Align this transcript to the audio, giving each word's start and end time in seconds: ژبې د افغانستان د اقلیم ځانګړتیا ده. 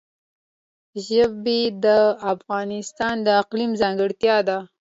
ژبې 1.05 1.61
د 1.83 1.85
افغانستان 2.33 3.15
د 3.25 3.27
اقلیم 3.41 3.71
ځانګړتیا 3.81 4.37
ده. 4.47 4.57